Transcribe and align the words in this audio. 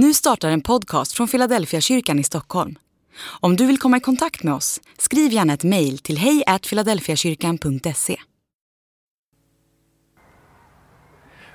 Nu 0.00 0.14
startar 0.14 0.50
en 0.50 0.60
podcast 0.60 1.12
från 1.12 1.28
Philadelphia 1.28 1.80
kyrkan 1.80 2.18
i 2.18 2.22
Stockholm. 2.22 2.78
Om 3.40 3.56
du 3.56 3.66
vill 3.66 3.78
komma 3.78 3.96
i 3.96 4.00
kontakt 4.00 4.42
med 4.42 4.54
oss, 4.54 4.80
skriv 4.98 5.32
gärna 5.32 5.52
ett 5.52 5.64
mejl 5.64 5.98
till 5.98 6.18
hejfiladelfiakyrkan.se. 6.18 8.16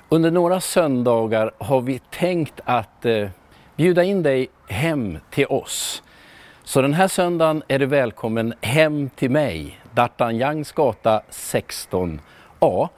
Under 0.08 0.30
några 0.30 0.60
söndagar 0.60 1.54
har 1.58 1.80
vi 1.80 2.00
tänkt 2.10 2.60
att 2.64 3.04
eh, 3.04 3.28
bjuda 3.76 4.04
in 4.04 4.22
dig 4.22 4.50
hem 4.68 5.18
till 5.30 5.46
oss. 5.46 6.02
Så 6.64 6.82
den 6.82 6.94
här 6.94 7.08
söndagen 7.08 7.62
är 7.68 7.78
du 7.78 7.86
välkommen 7.86 8.54
hem 8.60 9.10
till 9.10 9.30
mig, 9.30 9.80
Dartanjangs 9.94 10.72
gata 10.72 11.22
16A. 11.30 12.88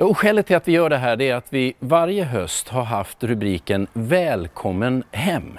Och 0.00 0.18
skälet 0.18 0.46
till 0.46 0.56
att 0.56 0.68
vi 0.68 0.72
gör 0.72 0.90
det 0.90 0.96
här 0.96 1.22
är 1.22 1.34
att 1.34 1.46
vi 1.48 1.74
varje 1.78 2.24
höst 2.24 2.68
har 2.68 2.84
haft 2.84 3.24
rubriken 3.24 3.86
Välkommen 3.92 5.04
hem. 5.12 5.58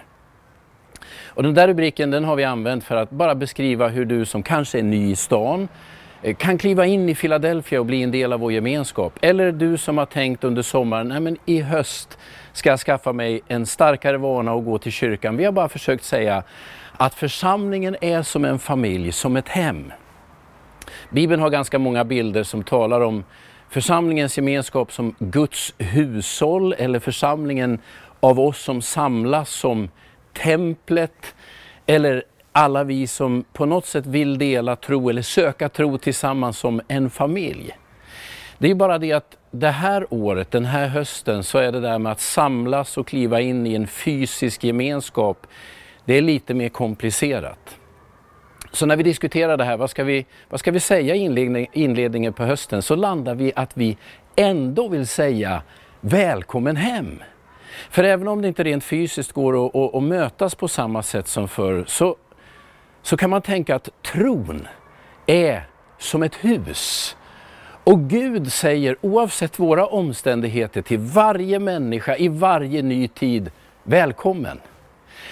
Och 1.25 1.43
den 1.43 1.53
där 1.53 1.67
rubriken 1.67 2.11
den 2.11 2.23
har 2.23 2.35
vi 2.35 2.43
använt 2.43 2.83
för 2.83 2.95
att 2.95 3.09
bara 3.09 3.35
beskriva 3.35 3.87
hur 3.87 4.05
du 4.05 4.25
som 4.25 4.43
kanske 4.43 4.79
är 4.79 4.83
ny 4.83 5.11
i 5.11 5.15
stan 5.15 5.67
eh, 6.21 6.35
kan 6.35 6.57
kliva 6.57 6.85
in 6.85 7.09
i 7.09 7.15
Philadelphia 7.15 7.79
och 7.79 7.85
bli 7.85 8.03
en 8.03 8.11
del 8.11 8.33
av 8.33 8.39
vår 8.39 8.51
gemenskap. 8.51 9.19
Eller 9.21 9.51
du 9.51 9.77
som 9.77 9.97
har 9.97 10.05
tänkt 10.05 10.43
under 10.43 10.61
sommaren, 10.61 11.07
nej 11.07 11.19
men 11.19 11.37
i 11.45 11.61
höst 11.61 12.17
ska 12.53 12.69
jag 12.69 12.79
skaffa 12.79 13.13
mig 13.13 13.41
en 13.47 13.65
starkare 13.65 14.17
vana 14.17 14.53
och 14.53 14.65
gå 14.65 14.77
till 14.77 14.91
kyrkan. 14.91 15.37
Vi 15.37 15.45
har 15.45 15.51
bara 15.51 15.69
försökt 15.69 16.03
säga 16.03 16.43
att 16.97 17.13
församlingen 17.13 17.95
är 18.01 18.21
som 18.21 18.45
en 18.45 18.59
familj, 18.59 19.11
som 19.11 19.35
ett 19.35 19.49
hem. 19.49 19.91
Bibeln 21.09 21.41
har 21.41 21.49
ganska 21.49 21.79
många 21.79 22.03
bilder 22.03 22.43
som 22.43 22.63
talar 22.63 23.01
om 23.01 23.23
församlingens 23.71 24.37
gemenskap 24.37 24.91
som 24.91 25.15
Guds 25.19 25.73
hushåll 25.77 26.73
eller 26.73 26.99
församlingen 26.99 27.79
av 28.19 28.39
oss 28.39 28.61
som 28.61 28.81
samlas 28.81 29.49
som 29.49 29.89
templet 30.33 31.35
eller 31.85 32.23
alla 32.51 32.83
vi 32.83 33.07
som 33.07 33.43
på 33.53 33.65
något 33.65 33.85
sätt 33.85 34.05
vill 34.05 34.37
dela 34.37 34.75
tro 34.75 35.09
eller 35.09 35.21
söka 35.21 35.69
tro 35.69 35.97
tillsammans 35.97 36.57
som 36.57 36.81
en 36.87 37.09
familj. 37.09 37.77
Det 38.57 38.71
är 38.71 38.75
bara 38.75 38.97
det 38.97 39.11
att 39.11 39.37
det 39.51 39.69
här 39.69 40.07
året, 40.09 40.51
den 40.51 40.65
här 40.65 40.87
hösten, 40.87 41.43
så 41.43 41.57
är 41.57 41.71
det 41.71 41.79
där 41.79 41.99
med 41.99 42.11
att 42.11 42.21
samlas 42.21 42.97
och 42.97 43.07
kliva 43.07 43.41
in 43.41 43.67
i 43.67 43.75
en 43.75 43.87
fysisk 43.87 44.63
gemenskap, 44.63 45.47
det 46.05 46.13
är 46.13 46.21
lite 46.21 46.53
mer 46.53 46.69
komplicerat. 46.69 47.77
Så 48.71 48.85
när 48.85 48.95
vi 48.95 49.03
diskuterar 49.03 49.57
det 49.57 49.63
här, 49.63 49.77
vad 49.77 49.89
ska 49.89 50.03
vi, 50.03 50.25
vad 50.49 50.59
ska 50.59 50.71
vi 50.71 50.79
säga 50.79 51.15
i 51.15 51.17
inledning, 51.17 51.67
inledningen 51.73 52.33
på 52.33 52.43
hösten, 52.43 52.81
så 52.81 52.95
landar 52.95 53.35
vi 53.35 53.53
att 53.55 53.77
vi 53.77 53.97
ändå 54.35 54.87
vill 54.87 55.07
säga 55.07 55.63
välkommen 56.01 56.75
hem. 56.75 57.23
För 57.89 58.03
även 58.03 58.27
om 58.27 58.41
det 58.41 58.47
inte 58.47 58.63
rent 58.63 58.83
fysiskt 58.83 59.31
går 59.31 59.65
att, 59.65 59.75
att, 59.75 59.95
att 59.95 60.03
mötas 60.03 60.55
på 60.55 60.67
samma 60.67 61.03
sätt 61.03 61.27
som 61.27 61.47
förr, 61.47 61.83
så, 61.87 62.15
så 63.01 63.17
kan 63.17 63.29
man 63.29 63.41
tänka 63.41 63.75
att 63.75 63.89
tron 64.01 64.67
är 65.25 65.63
som 65.97 66.23
ett 66.23 66.35
hus. 66.35 67.15
Och 67.83 67.99
Gud 67.99 68.51
säger 68.51 68.95
oavsett 69.01 69.59
våra 69.59 69.85
omständigheter 69.85 70.81
till 70.81 70.99
varje 70.99 71.59
människa 71.59 72.15
i 72.15 72.27
varje 72.27 72.81
ny 72.81 73.07
tid, 73.07 73.51
välkommen. 73.83 74.59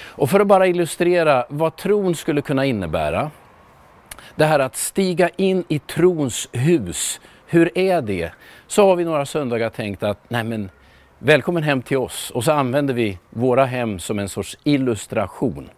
Och 0.10 0.30
för 0.30 0.40
att 0.40 0.48
bara 0.48 0.68
illustrera 0.68 1.46
vad 1.50 1.76
tron 1.76 2.16
skulle 2.16 2.42
kunna 2.42 2.66
innebära. 2.66 3.32
Det 4.36 4.46
här 4.46 4.60
att 4.60 4.76
stiga 4.76 5.30
in 5.36 5.64
i 5.68 5.80
trons 5.80 6.50
hus, 6.52 7.22
hur 7.48 7.78
är 7.78 8.02
det? 8.02 8.32
Så 8.68 8.86
har 8.86 8.96
vi 8.96 9.06
några 9.06 9.26
söndagar 9.26 9.70
tänkt 9.70 10.04
att, 10.04 10.30
nej 10.30 10.44
men 10.44 10.70
välkommen 11.20 11.64
hem 11.64 11.82
till 11.82 11.98
oss. 11.98 12.32
Och 12.32 12.44
så 12.44 12.52
använder 12.52 12.94
vi 12.94 13.18
våra 13.30 13.66
hem 13.66 14.00
som 14.00 14.20
en 14.20 14.30
sorts 14.30 14.58
illustration. 14.64 15.70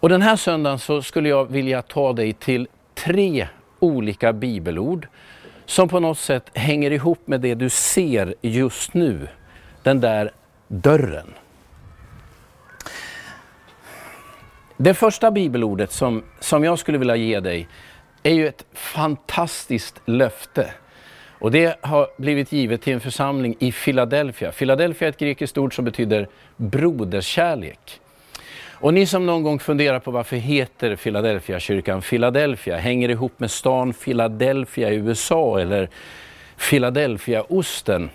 Och 0.00 0.08
den 0.08 0.22
här 0.22 0.36
söndagen 0.36 0.78
så 0.78 1.02
skulle 1.02 1.28
jag 1.28 1.50
vilja 1.50 1.82
ta 1.82 2.12
dig 2.12 2.32
till 2.32 2.68
tre 2.94 3.48
olika 3.78 4.32
bibelord 4.32 5.08
som 5.66 5.88
på 5.88 6.00
något 6.00 6.18
sätt 6.18 6.50
hänger 6.54 6.90
ihop 6.90 7.18
med 7.24 7.40
det 7.40 7.54
du 7.54 7.70
ser 7.70 8.34
just 8.40 8.94
nu. 8.94 9.28
Den 9.82 10.00
där 10.00 10.30
dörren. 10.68 11.34
Det 14.80 14.94
första 14.94 15.30
bibelordet 15.30 15.92
som, 15.92 16.22
som 16.40 16.64
jag 16.64 16.78
skulle 16.78 16.98
vilja 16.98 17.16
ge 17.16 17.40
dig 17.40 17.68
är 18.22 18.32
ju 18.32 18.48
ett 18.48 18.64
fantastiskt 18.72 20.00
löfte. 20.04 20.70
Och 21.38 21.50
det 21.50 21.78
har 21.80 22.08
blivit 22.16 22.52
givet 22.52 22.82
till 22.82 22.92
en 22.92 23.00
församling 23.00 23.56
i 23.58 23.72
Philadelphia. 23.72 24.52
Philadelphia 24.52 25.08
är 25.08 25.10
ett 25.10 25.18
grekiskt 25.18 25.58
ord 25.58 25.74
som 25.74 25.84
betyder 25.84 26.28
broderskärlek. 26.56 28.00
Och 28.72 28.94
ni 28.94 29.06
som 29.06 29.26
någon 29.26 29.42
gång 29.42 29.58
funderar 29.58 29.98
på 29.98 30.10
varför 30.10 30.36
heter 30.36 30.96
Philadelphia 30.96 31.60
kyrkan 31.60 32.00
Philadelphia? 32.02 32.76
Hänger 32.76 33.08
det 33.08 33.12
ihop 33.12 33.40
med 33.40 33.50
stan 33.50 33.92
Philadelphia 33.92 34.90
i 34.90 34.94
USA 34.94 35.60
eller 35.60 35.88
Philadelphia-osten? 36.70 38.10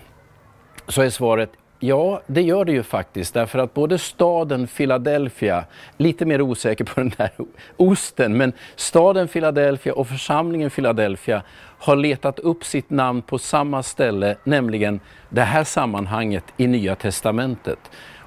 Så 0.88 1.02
är 1.02 1.10
svaret 1.10 1.50
Ja, 1.86 2.20
det 2.26 2.42
gör 2.42 2.64
det 2.64 2.72
ju 2.72 2.82
faktiskt 2.82 3.34
därför 3.34 3.58
att 3.58 3.74
både 3.74 3.98
staden 3.98 4.66
Philadelphia, 4.66 5.64
lite 5.96 6.24
mer 6.26 6.40
osäker 6.40 6.84
på 6.84 7.00
den 7.00 7.12
där 7.16 7.30
osten, 7.76 8.36
men 8.36 8.52
staden 8.76 9.28
Philadelphia 9.28 9.94
och 9.94 10.08
församlingen 10.08 10.70
Philadelphia 10.70 11.42
har 11.78 11.96
letat 11.96 12.38
upp 12.38 12.64
sitt 12.64 12.90
namn 12.90 13.22
på 13.22 13.38
samma 13.38 13.82
ställe, 13.82 14.36
nämligen 14.44 15.00
det 15.28 15.42
här 15.42 15.64
sammanhanget 15.64 16.44
i 16.56 16.66
Nya 16.66 16.96
Testamentet. 16.96 17.78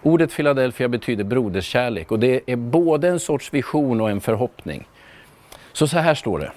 Ordet 0.03 0.35
Philadelphia 0.35 0.87
betyder 0.87 1.23
broderskärlek 1.23 2.11
och 2.11 2.19
det 2.19 2.41
är 2.45 2.55
både 2.55 3.07
en 3.07 3.19
sorts 3.19 3.53
vision 3.53 4.01
och 4.01 4.09
en 4.09 4.21
förhoppning. 4.21 4.87
Så 5.73 5.87
så 5.87 5.97
här 5.97 6.15
står 6.15 6.39
det. 6.39 6.51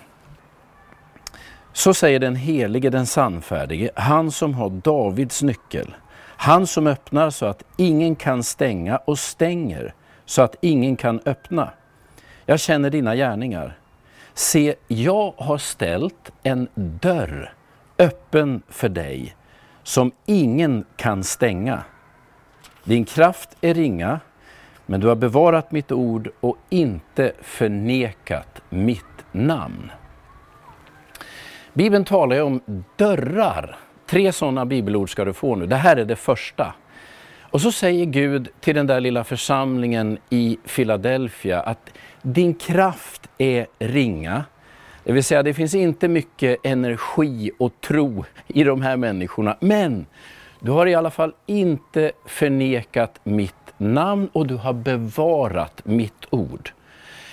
Så 1.72 1.94
säger 1.94 2.18
den 2.18 2.36
helige, 2.36 2.90
den 2.90 3.06
sannfärdige, 3.06 3.90
han 3.94 4.30
som 4.30 4.54
har 4.54 4.70
Davids 4.70 5.42
nyckel. 5.42 5.94
Han 6.42 6.66
som 6.66 6.86
öppnar 6.86 7.30
så 7.30 7.46
att 7.46 7.64
ingen 7.76 8.16
kan 8.16 8.42
stänga 8.42 8.96
och 8.96 9.18
stänger 9.18 9.94
så 10.24 10.42
att 10.42 10.56
ingen 10.60 10.96
kan 10.96 11.20
öppna. 11.24 11.70
Jag 12.46 12.60
känner 12.60 12.90
dina 12.90 13.16
gärningar. 13.16 13.78
Se, 14.34 14.74
jag 14.88 15.34
har 15.36 15.58
ställt 15.58 16.30
en 16.42 16.68
dörr 16.74 17.52
öppen 17.98 18.62
för 18.68 18.88
dig 18.88 19.36
som 19.82 20.12
ingen 20.26 20.84
kan 20.96 21.24
stänga. 21.24 21.84
Din 22.84 23.04
kraft 23.04 23.56
är 23.60 23.74
ringa, 23.74 24.20
men 24.86 25.00
du 25.00 25.06
har 25.06 25.16
bevarat 25.16 25.72
mitt 25.72 25.92
ord 25.92 26.30
och 26.40 26.56
inte 26.68 27.32
förnekat 27.40 28.62
mitt 28.68 29.24
namn. 29.32 29.90
Bibeln 31.72 32.04
talar 32.04 32.36
ju 32.36 32.42
om 32.42 32.60
dörrar 32.96 33.76
Tre 34.10 34.32
sådana 34.32 34.66
bibelord 34.66 35.10
ska 35.10 35.24
du 35.24 35.32
få 35.32 35.56
nu. 35.56 35.66
Det 35.66 35.76
här 35.76 35.96
är 35.96 36.04
det 36.04 36.16
första. 36.16 36.74
Och 37.40 37.60
så 37.60 37.72
säger 37.72 38.04
Gud 38.04 38.48
till 38.60 38.74
den 38.74 38.86
där 38.86 39.00
lilla 39.00 39.24
församlingen 39.24 40.18
i 40.30 40.58
Philadelphia 40.66 41.60
att 41.60 41.90
din 42.22 42.54
kraft 42.54 43.28
är 43.38 43.66
ringa. 43.78 44.44
Det 45.04 45.12
vill 45.12 45.24
säga 45.24 45.42
det 45.42 45.54
finns 45.54 45.74
inte 45.74 46.08
mycket 46.08 46.58
energi 46.62 47.50
och 47.58 47.72
tro 47.80 48.24
i 48.46 48.64
de 48.64 48.82
här 48.82 48.96
människorna. 48.96 49.56
Men 49.60 50.06
du 50.60 50.70
har 50.70 50.86
i 50.86 50.94
alla 50.94 51.10
fall 51.10 51.32
inte 51.46 52.12
förnekat 52.26 53.20
mitt 53.24 53.74
namn 53.76 54.28
och 54.32 54.46
du 54.46 54.56
har 54.56 54.72
bevarat 54.72 55.80
mitt 55.84 56.26
ord. 56.30 56.70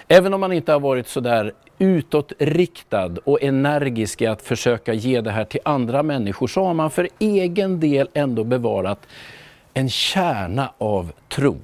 Även 0.08 0.34
om 0.34 0.40
man 0.40 0.52
inte 0.52 0.72
har 0.72 0.80
varit 0.80 1.08
sådär 1.08 1.54
utåtriktad 1.80 3.18
och 3.24 3.42
energisk 3.42 4.22
i 4.22 4.28
att 4.28 4.42
försöka 4.42 4.94
ge 4.94 5.22
det 5.22 5.32
här 5.32 5.46
till 5.46 5.60
andra 5.66 6.04
människor 6.04 6.48
så 6.48 6.64
har 6.64 6.74
man 6.74 6.92
för 6.92 7.10
egen 7.20 7.80
del 7.80 8.10
ändå 8.14 8.44
bevarat 8.44 9.08
en 9.74 9.90
kärna 9.90 10.74
av 10.78 11.12
tro. 11.30 11.58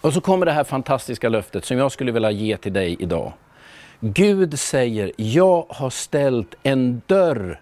Och 0.00 0.12
så 0.12 0.20
kommer 0.20 0.46
det 0.46 0.52
här 0.52 0.64
fantastiska 0.64 1.28
löftet 1.28 1.64
som 1.64 1.78
jag 1.78 1.92
skulle 1.92 2.12
vilja 2.12 2.30
ge 2.30 2.56
till 2.56 2.72
dig 2.72 2.96
idag. 2.98 3.32
Gud 4.00 4.58
säger, 4.58 5.12
jag 5.16 5.66
har 5.68 5.90
ställt 5.90 6.54
en 6.62 7.02
dörr 7.06 7.60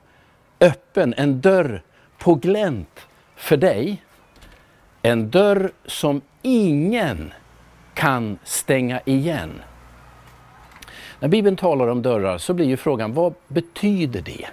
öppen, 0.62 1.14
en 1.16 1.40
dörr 1.40 1.82
på 2.18 2.34
glänt 2.34 3.00
för 3.36 3.56
dig. 3.56 4.02
En 5.02 5.30
dörr 5.30 5.72
som 5.86 6.20
ingen 6.42 7.32
kan 7.94 8.38
stänga 8.44 9.00
igen. 9.04 9.50
När 11.22 11.28
Bibeln 11.28 11.56
talar 11.56 11.88
om 11.88 12.02
dörrar 12.02 12.38
så 12.38 12.54
blir 12.54 12.66
ju 12.66 12.76
frågan, 12.76 13.14
vad 13.14 13.34
betyder 13.48 14.20
det? 14.20 14.46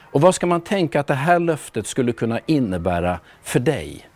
Och 0.00 0.20
vad 0.20 0.34
ska 0.34 0.46
man 0.46 0.60
tänka 0.60 1.00
att 1.00 1.06
det 1.06 1.14
här 1.14 1.38
löftet 1.38 1.86
skulle 1.86 2.12
kunna 2.12 2.40
innebära 2.46 3.20
för 3.42 3.60
dig? 3.60 4.08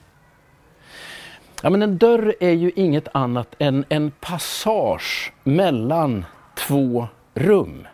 Ja, 1.63 1.71
men 1.71 1.83
en 1.83 1.99
dörr 1.99 2.35
är 2.41 2.51
ju 2.51 2.73
inget 2.77 3.09
annat 3.13 3.55
än 3.59 3.85
en 3.89 4.11
passage 4.11 5.33
mellan 5.45 6.25
två 6.55 7.07
rum. 7.35 7.87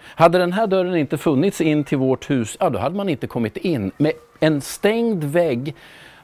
Hade 0.00 0.38
den 0.38 0.52
här 0.52 0.66
dörren 0.66 0.96
inte 0.96 1.18
funnits 1.18 1.60
in 1.60 1.84
till 1.84 1.98
vårt 1.98 2.30
hus, 2.30 2.56
ja, 2.60 2.70
då 2.70 2.78
hade 2.78 2.96
man 2.96 3.08
inte 3.08 3.26
kommit 3.26 3.56
in. 3.56 3.92
Med 3.96 4.12
en 4.40 4.60
stängd 4.60 5.24
vägg 5.24 5.74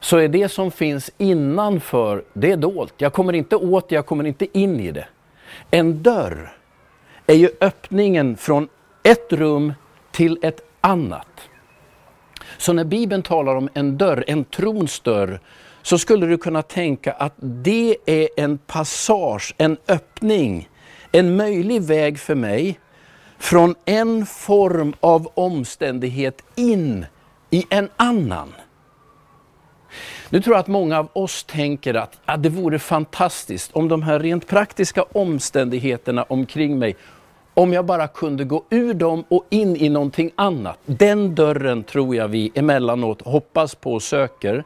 så 0.01 0.17
är 0.17 0.29
det 0.29 0.49
som 0.49 0.71
finns 0.71 1.11
innanför, 1.19 2.25
det 2.33 2.53
är 2.53 2.57
dolt. 2.57 2.95
Jag 2.97 3.13
kommer 3.13 3.33
inte 3.33 3.57
åt 3.57 3.89
det, 3.89 3.95
jag 3.95 4.07
kommer 4.07 4.25
inte 4.25 4.59
in 4.59 4.81
i 4.81 4.91
det. 4.91 5.07
En 5.71 6.03
dörr 6.03 6.55
är 7.27 7.35
ju 7.35 7.51
öppningen 7.61 8.37
från 8.37 8.69
ett 9.03 9.33
rum 9.33 9.73
till 10.13 10.39
ett 10.43 10.61
annat. 10.81 11.41
Så 12.59 12.73
när 12.73 12.85
Bibeln 12.85 13.23
talar 13.23 13.57
om 13.57 13.69
en 13.75 13.99
dörr, 13.99 14.25
en 14.27 14.45
trons 14.45 15.01
dörr, 15.01 15.41
så 15.83 15.99
skulle 15.99 16.27
du 16.27 16.39
kunna 16.39 16.63
tänka 16.63 17.13
att 17.13 17.35
det 17.37 17.97
är 18.07 18.29
en 18.37 18.59
passage, 18.59 19.55
en 19.59 19.77
öppning, 19.89 20.69
en 21.13 21.37
möjlig 21.37 21.83
väg 21.83 22.19
för 22.19 22.35
mig 22.35 22.81
från 23.39 23.75
en 23.85 24.27
form 24.27 24.95
av 25.01 25.29
omständighet 25.35 26.43
in 26.55 27.07
i 27.51 27.67
en 27.71 27.89
annan. 27.97 28.53
Nu 30.31 30.41
tror 30.41 30.55
jag 30.57 30.61
att 30.61 30.67
många 30.67 30.99
av 30.99 31.09
oss 31.13 31.45
tänker 31.45 31.95
att 31.95 32.21
ja, 32.27 32.37
det 32.37 32.49
vore 32.49 32.79
fantastiskt 32.79 33.73
om 33.73 33.89
de 33.89 34.03
här 34.03 34.19
rent 34.19 34.47
praktiska 34.47 35.03
omständigheterna 35.03 36.23
omkring 36.23 36.79
mig, 36.79 36.97
om 37.55 37.73
jag 37.73 37.85
bara 37.85 38.07
kunde 38.07 38.45
gå 38.45 38.65
ur 38.71 38.95
dem 38.95 39.25
och 39.29 39.47
in 39.51 39.77
i 39.77 39.89
någonting 39.89 40.31
annat. 40.35 40.79
Den 40.87 41.35
dörren 41.35 41.85
tror 41.85 42.17
jag 42.17 42.29
vi 42.29 42.53
emellanåt 42.55 43.23
hoppas 43.23 43.75
på 43.75 43.93
och 43.93 44.03
söker. 44.03 44.65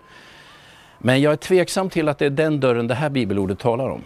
Men 0.98 1.20
jag 1.20 1.32
är 1.32 1.36
tveksam 1.36 1.90
till 1.90 2.08
att 2.08 2.18
det 2.18 2.26
är 2.26 2.30
den 2.30 2.60
dörren 2.60 2.88
det 2.88 2.94
här 2.94 3.10
bibelordet 3.10 3.58
talar 3.58 3.88
om. 3.88 4.02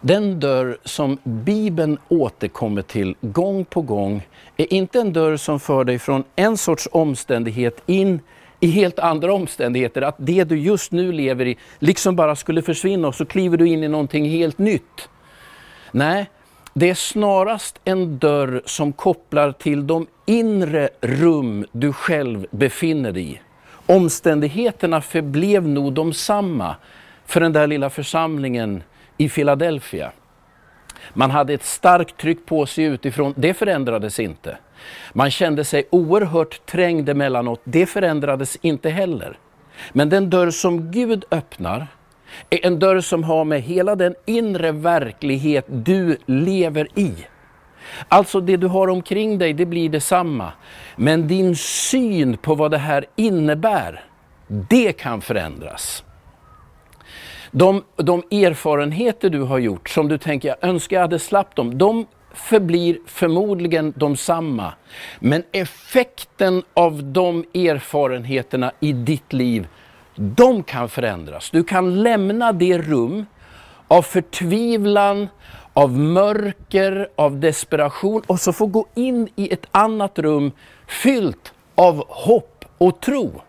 Den 0.00 0.40
dörr 0.40 0.78
som 0.84 1.18
Bibeln 1.22 1.98
återkommer 2.08 2.82
till 2.82 3.16
gång 3.20 3.64
på 3.64 3.82
gång 3.82 4.26
är 4.56 4.72
inte 4.72 5.00
en 5.00 5.12
dörr 5.12 5.36
som 5.36 5.60
för 5.60 5.84
dig 5.84 5.98
från 5.98 6.24
en 6.36 6.56
sorts 6.56 6.88
omständighet 6.92 7.82
in 7.86 8.20
i 8.64 8.70
helt 8.70 8.98
andra 8.98 9.32
omständigheter, 9.32 10.02
att 10.02 10.14
det 10.18 10.44
du 10.44 10.58
just 10.58 10.92
nu 10.92 11.12
lever 11.12 11.46
i 11.46 11.56
liksom 11.78 12.16
bara 12.16 12.36
skulle 12.36 12.62
försvinna 12.62 13.08
och 13.08 13.14
så 13.14 13.26
kliver 13.26 13.56
du 13.56 13.68
in 13.68 13.84
i 13.84 13.88
någonting 13.88 14.28
helt 14.28 14.58
nytt. 14.58 15.08
Nej, 15.92 16.30
det 16.74 16.90
är 16.90 16.94
snarast 16.94 17.80
en 17.84 18.18
dörr 18.18 18.62
som 18.64 18.92
kopplar 18.92 19.52
till 19.52 19.86
de 19.86 20.06
inre 20.26 20.88
rum 21.00 21.66
du 21.72 21.92
själv 21.92 22.46
befinner 22.50 23.12
dig 23.12 23.32
i. 23.32 23.40
Omständigheterna 23.86 25.00
förblev 25.00 25.68
nog 25.68 25.92
de 25.92 26.12
samma 26.12 26.76
för 27.26 27.40
den 27.40 27.52
där 27.52 27.66
lilla 27.66 27.90
församlingen 27.90 28.82
i 29.16 29.28
Philadelphia. 29.28 30.12
Man 31.14 31.30
hade 31.30 31.54
ett 31.54 31.64
starkt 31.64 32.16
tryck 32.16 32.46
på 32.46 32.66
sig 32.66 32.84
utifrån, 32.84 33.34
det 33.36 33.54
förändrades 33.54 34.20
inte. 34.20 34.58
Man 35.12 35.30
kände 35.30 35.64
sig 35.64 35.88
oerhört 35.90 36.66
trängd 36.66 37.08
emellanåt, 37.08 37.60
det 37.64 37.86
förändrades 37.86 38.58
inte 38.62 38.90
heller. 38.90 39.38
Men 39.92 40.08
den 40.08 40.30
dörr 40.30 40.50
som 40.50 40.90
Gud 40.90 41.24
öppnar 41.30 41.86
är 42.50 42.66
en 42.66 42.78
dörr 42.78 43.00
som 43.00 43.24
har 43.24 43.44
med 43.44 43.62
hela 43.62 43.96
den 43.96 44.14
inre 44.26 44.72
verklighet 44.72 45.64
du 45.68 46.16
lever 46.26 46.88
i. 46.98 47.12
Alltså 48.08 48.40
det 48.40 48.56
du 48.56 48.66
har 48.66 48.88
omkring 48.88 49.38
dig, 49.38 49.52
det 49.52 49.66
blir 49.66 49.88
detsamma. 49.88 50.52
Men 50.96 51.28
din 51.28 51.56
syn 51.56 52.36
på 52.36 52.54
vad 52.54 52.70
det 52.70 52.78
här 52.78 53.04
innebär, 53.16 54.04
det 54.46 54.92
kan 54.92 55.20
förändras. 55.20 56.04
De, 57.50 57.84
de 57.96 58.22
erfarenheter 58.30 59.30
du 59.30 59.42
har 59.42 59.58
gjort, 59.58 59.88
som 59.88 60.08
du 60.08 60.18
tänker, 60.18 60.48
jag 60.48 60.56
önskar 60.70 60.96
jag 60.96 61.00
hade 61.00 61.18
slapp 61.18 61.56
dem, 61.56 61.78
de 61.78 62.06
förblir 62.34 62.98
förmodligen 63.06 63.92
de 63.96 64.16
samma. 64.16 64.72
Men 65.20 65.42
effekten 65.52 66.62
av 66.74 67.04
de 67.04 67.44
erfarenheterna 67.54 68.72
i 68.80 68.92
ditt 68.92 69.32
liv, 69.32 69.66
de 70.16 70.62
kan 70.62 70.88
förändras. 70.88 71.50
Du 71.50 71.64
kan 71.64 72.02
lämna 72.02 72.52
det 72.52 72.78
rum 72.78 73.26
av 73.88 74.02
förtvivlan, 74.02 75.28
av 75.72 75.98
mörker, 75.98 77.08
av 77.16 77.40
desperation 77.40 78.22
och 78.26 78.40
så 78.40 78.52
få 78.52 78.66
gå 78.66 78.86
in 78.94 79.28
i 79.36 79.52
ett 79.52 79.66
annat 79.70 80.18
rum 80.18 80.52
fyllt 80.86 81.52
av 81.74 82.04
hopp 82.08 82.64
och 82.78 83.00
tro. 83.00 83.40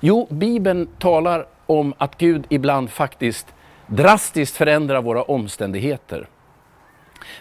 Jo, 0.00 0.26
Bibeln 0.30 0.88
talar 0.98 1.46
om 1.66 1.94
att 1.98 2.18
Gud 2.18 2.46
ibland 2.48 2.90
faktiskt 2.90 3.46
drastiskt 3.86 4.56
förändrar 4.56 5.02
våra 5.02 5.22
omständigheter. 5.22 6.28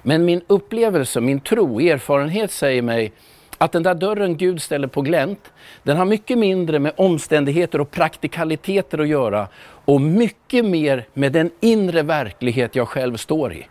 Men 0.04 0.26
min 0.26 0.42
upplevelse, 0.48 1.22
min 1.22 1.40
tro, 1.40 1.80
erfarenhet 1.80 2.52
säger 2.52 2.82
mig 2.82 3.12
att 3.58 3.72
den 3.72 3.84
där 3.84 3.96
dörren 3.96 4.38
Gud 4.38 4.62
ställer 4.62 4.88
på 4.88 5.02
glänt, 5.02 5.52
den 5.84 5.98
har 5.98 6.06
mycket 6.06 6.38
mindre 6.38 6.80
med 6.80 6.94
omständigheter 6.98 7.82
och 7.82 7.92
praktikaliteter 7.92 9.00
att 9.00 9.08
göra 9.08 9.48
och 9.86 10.02
mycket 10.02 10.66
mer 10.66 11.06
med 11.14 11.32
den 11.32 11.52
inre 11.60 12.02
verklighet 12.02 12.76
jag 12.76 12.88
själv 12.88 13.18
står 13.18 13.54
i. 13.54 13.68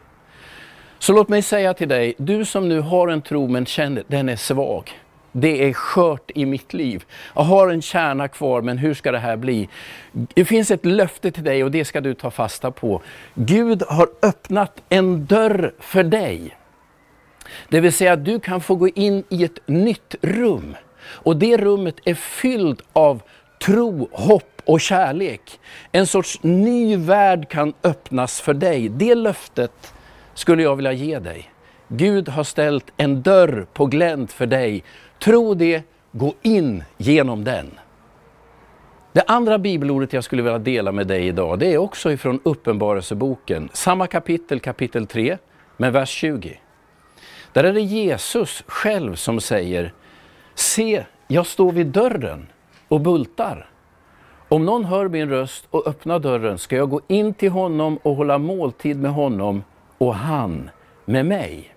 Så 0.98 1.12
låt 1.12 1.28
mig 1.28 1.42
säga 1.42 1.74
till 1.74 1.88
dig, 1.88 2.14
du 2.16 2.44
som 2.44 2.68
nu 2.68 2.80
har 2.80 3.08
en 3.08 3.22
tro 3.22 3.48
men 3.48 3.66
känner 3.66 4.04
den 4.06 4.28
är 4.28 4.36
svag. 4.36 4.92
Det 5.32 5.68
är 5.68 5.72
skört 5.72 6.30
i 6.34 6.46
mitt 6.46 6.72
liv. 6.72 7.04
Jag 7.34 7.42
har 7.42 7.68
en 7.68 7.82
kärna 7.82 8.28
kvar, 8.28 8.62
men 8.62 8.78
hur 8.78 8.94
ska 8.94 9.12
det 9.12 9.18
här 9.18 9.36
bli? 9.36 9.68
Det 10.12 10.44
finns 10.44 10.70
ett 10.70 10.84
löfte 10.84 11.30
till 11.30 11.44
dig 11.44 11.64
och 11.64 11.70
det 11.70 11.84
ska 11.84 12.00
du 12.00 12.14
ta 12.14 12.30
fasta 12.30 12.70
på. 12.70 13.02
Gud 13.34 13.82
har 13.88 14.08
öppnat 14.22 14.82
en 14.88 15.26
dörr 15.26 15.72
för 15.78 16.04
dig. 16.04 16.56
Det 17.68 17.80
vill 17.80 17.92
säga 17.92 18.12
att 18.12 18.24
du 18.24 18.40
kan 18.40 18.60
få 18.60 18.74
gå 18.74 18.88
in 18.88 19.24
i 19.28 19.44
ett 19.44 19.58
nytt 19.66 20.14
rum. 20.22 20.76
Och 21.02 21.36
det 21.36 21.56
rummet 21.56 21.96
är 22.04 22.14
fyllt 22.14 22.82
av 22.92 23.22
tro, 23.62 24.08
hopp 24.12 24.62
och 24.64 24.80
kärlek. 24.80 25.60
En 25.92 26.06
sorts 26.06 26.42
ny 26.42 26.96
värld 26.96 27.48
kan 27.48 27.74
öppnas 27.82 28.40
för 28.40 28.54
dig. 28.54 28.88
Det 28.88 29.14
löftet 29.14 29.94
skulle 30.34 30.62
jag 30.62 30.76
vilja 30.76 30.92
ge 30.92 31.18
dig. 31.18 31.50
Gud 31.92 32.28
har 32.28 32.44
ställt 32.44 32.92
en 32.96 33.22
dörr 33.22 33.66
på 33.72 33.86
glänt 33.86 34.32
för 34.32 34.46
dig 34.46 34.84
Tro 35.18 35.54
det, 35.54 35.82
gå 36.12 36.34
in 36.42 36.84
genom 36.96 37.44
den. 37.44 37.70
Det 39.12 39.22
andra 39.26 39.58
bibelordet 39.58 40.12
jag 40.12 40.24
skulle 40.24 40.42
vilja 40.42 40.58
dela 40.58 40.92
med 40.92 41.06
dig 41.06 41.26
idag, 41.26 41.58
det 41.58 41.72
är 41.72 41.78
också 41.78 42.12
ifrån 42.12 42.40
Uppenbarelseboken, 42.42 43.68
samma 43.72 44.06
kapitel, 44.06 44.60
kapitel 44.60 45.06
3, 45.06 45.38
men 45.76 45.92
vers 45.92 46.08
20. 46.08 46.60
Där 47.52 47.64
är 47.64 47.72
det 47.72 47.80
Jesus 47.80 48.64
själv 48.66 49.14
som 49.14 49.40
säger, 49.40 49.92
se, 50.54 51.04
jag 51.28 51.46
står 51.46 51.72
vid 51.72 51.86
dörren 51.86 52.46
och 52.88 53.00
bultar. 53.00 53.70
Om 54.48 54.64
någon 54.64 54.84
hör 54.84 55.08
min 55.08 55.30
röst 55.30 55.66
och 55.70 55.86
öppnar 55.86 56.18
dörren 56.18 56.58
ska 56.58 56.76
jag 56.76 56.90
gå 56.90 57.00
in 57.08 57.34
till 57.34 57.50
honom 57.50 57.98
och 58.02 58.16
hålla 58.16 58.38
måltid 58.38 58.96
med 58.96 59.12
honom 59.12 59.64
och 59.98 60.14
han 60.14 60.70
med 61.04 61.26
mig. 61.26 61.74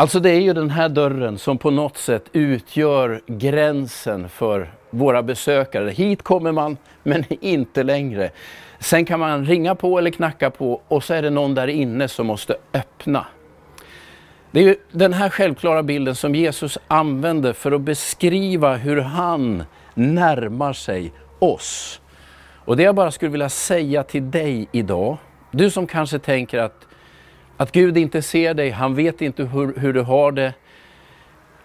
Alltså 0.00 0.20
det 0.20 0.30
är 0.30 0.40
ju 0.40 0.52
den 0.52 0.70
här 0.70 0.88
dörren 0.88 1.38
som 1.38 1.58
på 1.58 1.70
något 1.70 1.96
sätt 1.96 2.24
utgör 2.32 3.20
gränsen 3.26 4.28
för 4.28 4.72
våra 4.90 5.22
besökare. 5.22 5.90
Hit 5.90 6.22
kommer 6.22 6.52
man, 6.52 6.76
men 7.02 7.24
inte 7.28 7.82
längre. 7.82 8.30
Sen 8.78 9.04
kan 9.04 9.20
man 9.20 9.46
ringa 9.46 9.74
på 9.74 9.98
eller 9.98 10.10
knacka 10.10 10.50
på 10.50 10.80
och 10.88 11.04
så 11.04 11.14
är 11.14 11.22
det 11.22 11.30
någon 11.30 11.54
där 11.54 11.68
inne 11.68 12.08
som 12.08 12.26
måste 12.26 12.56
öppna. 12.72 13.26
Det 14.50 14.60
är 14.60 14.64
ju 14.64 14.76
den 14.92 15.12
här 15.12 15.30
självklara 15.30 15.82
bilden 15.82 16.14
som 16.14 16.34
Jesus 16.34 16.78
använder 16.88 17.52
för 17.52 17.72
att 17.72 17.80
beskriva 17.80 18.76
hur 18.76 19.00
han 19.00 19.64
närmar 19.94 20.72
sig 20.72 21.12
oss. 21.38 22.00
Och 22.54 22.76
det 22.76 22.82
jag 22.82 22.94
bara 22.94 23.10
skulle 23.10 23.30
vilja 23.30 23.48
säga 23.48 24.02
till 24.02 24.30
dig 24.30 24.68
idag, 24.72 25.16
du 25.50 25.70
som 25.70 25.86
kanske 25.86 26.18
tänker 26.18 26.58
att 26.58 26.87
att 27.58 27.72
Gud 27.72 27.96
inte 27.96 28.22
ser 28.22 28.54
dig, 28.54 28.70
han 28.70 28.94
vet 28.94 29.20
inte 29.20 29.44
hur, 29.44 29.74
hur 29.76 29.92
du 29.92 30.00
har 30.00 30.32
det. 30.32 30.54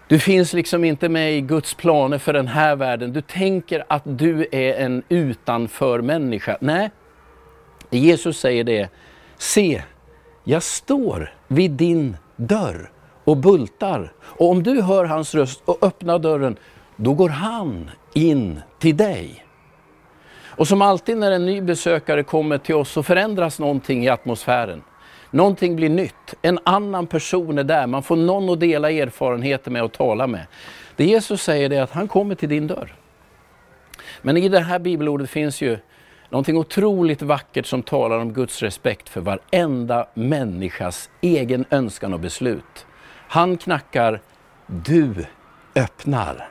Du 0.08 0.18
finns 0.18 0.52
liksom 0.52 0.84
inte 0.84 1.08
med 1.08 1.34
i 1.34 1.40
Guds 1.40 1.74
planer 1.74 2.18
för 2.18 2.32
den 2.32 2.48
här 2.48 2.76
världen. 2.76 3.12
Du 3.12 3.20
tänker 3.20 3.84
att 3.88 4.02
du 4.04 4.46
är 4.52 4.74
en 4.74 5.02
utanför 5.08 6.00
människa. 6.00 6.56
Nej, 6.60 6.90
Jesus 7.90 8.38
säger 8.38 8.64
det. 8.64 8.88
Se, 9.36 9.82
jag 10.44 10.62
står 10.62 11.32
vid 11.48 11.70
din 11.70 12.16
dörr 12.36 12.90
och 13.24 13.36
bultar. 13.36 14.12
Och 14.20 14.50
om 14.50 14.62
du 14.62 14.82
hör 14.82 15.04
hans 15.04 15.34
röst 15.34 15.62
och 15.64 15.78
öppnar 15.82 16.18
dörren, 16.18 16.56
då 16.96 17.14
går 17.14 17.28
han 17.28 17.90
in 18.14 18.60
till 18.78 18.96
dig. 18.96 19.44
Och 20.56 20.68
som 20.68 20.82
alltid 20.82 21.16
när 21.16 21.32
en 21.32 21.46
ny 21.46 21.60
besökare 21.60 22.22
kommer 22.22 22.58
till 22.58 22.74
oss 22.74 22.90
så 22.90 23.02
förändras 23.02 23.58
någonting 23.58 24.04
i 24.04 24.08
atmosfären. 24.08 24.82
Någonting 25.34 25.76
blir 25.76 25.88
nytt, 25.88 26.34
en 26.42 26.58
annan 26.64 27.06
person 27.06 27.58
är 27.58 27.64
där, 27.64 27.86
man 27.86 28.02
får 28.02 28.16
någon 28.16 28.50
att 28.50 28.60
dela 28.60 28.90
erfarenheter 28.90 29.70
med 29.70 29.82
och 29.82 29.92
tala 29.92 30.26
med. 30.26 30.46
Det 30.96 31.04
Jesus 31.04 31.42
säger 31.42 31.72
är 31.72 31.82
att 31.82 31.90
han 31.90 32.08
kommer 32.08 32.34
till 32.34 32.48
din 32.48 32.66
dörr. 32.66 32.94
Men 34.22 34.36
i 34.36 34.48
det 34.48 34.60
här 34.60 34.78
bibelordet 34.78 35.30
finns 35.30 35.62
ju 35.62 35.78
någonting 36.28 36.56
otroligt 36.56 37.22
vackert 37.22 37.66
som 37.66 37.82
talar 37.82 38.18
om 38.18 38.32
Guds 38.32 38.62
respekt 38.62 39.08
för 39.08 39.20
varenda 39.20 40.06
människas 40.14 41.10
egen 41.20 41.64
önskan 41.70 42.12
och 42.12 42.20
beslut. 42.20 42.86
Han 43.28 43.56
knackar, 43.56 44.20
du 44.66 45.14
öppnar. 45.74 46.48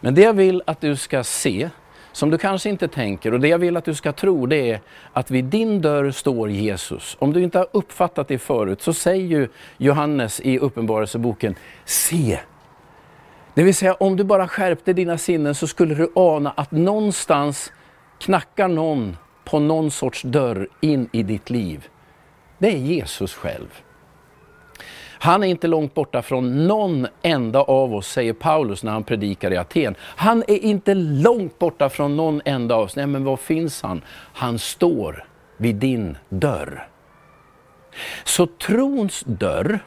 Men 0.00 0.14
det 0.14 0.22
jag 0.22 0.34
vill 0.34 0.62
att 0.66 0.80
du 0.80 0.96
ska 0.96 1.24
se, 1.24 1.70
som 2.18 2.30
du 2.30 2.38
kanske 2.38 2.68
inte 2.68 2.88
tänker, 2.88 3.34
och 3.34 3.40
det 3.40 3.48
jag 3.48 3.58
vill 3.58 3.76
att 3.76 3.84
du 3.84 3.94
ska 3.94 4.12
tro, 4.12 4.46
det 4.46 4.70
är 4.70 4.80
att 5.12 5.30
vid 5.30 5.44
din 5.44 5.80
dörr 5.80 6.10
står 6.10 6.50
Jesus. 6.50 7.16
Om 7.18 7.32
du 7.32 7.42
inte 7.42 7.58
har 7.58 7.66
uppfattat 7.72 8.28
det 8.28 8.38
förut 8.38 8.82
så 8.82 8.92
säger 8.92 9.26
ju 9.26 9.48
Johannes 9.76 10.40
i 10.40 10.58
Uppenbarelseboken, 10.58 11.54
se! 11.84 12.38
Det 13.54 13.62
vill 13.62 13.74
säga 13.74 13.94
om 13.94 14.16
du 14.16 14.24
bara 14.24 14.48
skärpte 14.48 14.92
dina 14.92 15.18
sinnen 15.18 15.54
så 15.54 15.66
skulle 15.66 15.94
du 15.94 16.12
ana 16.14 16.50
att 16.50 16.70
någonstans 16.70 17.72
knackar 18.18 18.68
någon 18.68 19.16
på 19.44 19.58
någon 19.58 19.90
sorts 19.90 20.22
dörr 20.22 20.68
in 20.80 21.08
i 21.12 21.22
ditt 21.22 21.50
liv. 21.50 21.88
Det 22.58 22.68
är 22.68 22.78
Jesus 22.78 23.34
själv. 23.34 23.82
Han 25.18 25.42
är 25.42 25.48
inte 25.48 25.66
långt 25.66 25.94
borta 25.94 26.22
från 26.22 26.66
någon 26.66 27.06
enda 27.22 27.62
av 27.62 27.94
oss, 27.94 28.08
säger 28.08 28.32
Paulus 28.32 28.82
när 28.82 28.92
han 28.92 29.04
predikar 29.04 29.52
i 29.52 29.56
Aten. 29.56 29.94
Han 30.00 30.42
är 30.48 30.64
inte 30.64 30.94
långt 30.94 31.58
borta 31.58 31.88
från 31.88 32.16
någon 32.16 32.42
enda 32.44 32.74
av 32.74 32.82
oss. 32.82 32.96
Nej, 32.96 33.06
men 33.06 33.24
var 33.24 33.36
finns 33.36 33.82
han? 33.82 34.02
Han 34.32 34.58
står 34.58 35.24
vid 35.56 35.76
din 35.76 36.16
dörr. 36.28 36.88
Så 38.24 38.46
trons 38.46 39.24
dörr 39.26 39.80